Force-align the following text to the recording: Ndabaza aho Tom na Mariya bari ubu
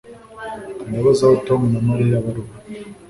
Ndabaza 0.89 1.23
aho 1.25 1.35
Tom 1.47 1.61
na 1.73 1.79
Mariya 1.87 2.23
bari 2.23 2.39
ubu 2.41 2.53